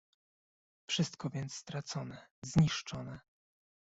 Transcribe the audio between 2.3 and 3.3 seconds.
zniszczone!"